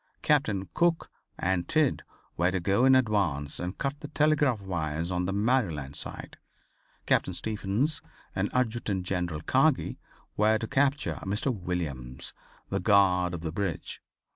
Captains 0.23 0.65
Cook 0.73 1.11
and 1.37 1.67
Tidd 1.67 2.01
were 2.35 2.49
to 2.49 2.59
go 2.59 2.85
in 2.85 2.95
advance 2.95 3.59
and 3.59 3.77
cut 3.77 3.99
the 3.99 4.07
telegraph 4.07 4.59
wires 4.59 5.11
on 5.11 5.25
the 5.27 5.31
Maryland 5.31 5.95
side. 5.95 6.37
Captain 7.05 7.35
Stephens 7.35 8.01
and 8.35 8.49
Adjutant 8.51 9.03
General 9.05 9.41
Kagi 9.41 9.99
were 10.35 10.57
to 10.57 10.65
capture 10.67 11.19
Mr. 11.21 11.53
Williams, 11.55 12.33
the 12.69 12.79
guard 12.79 13.35
of 13.35 13.41
the 13.41 13.51
bridge. 13.51 14.01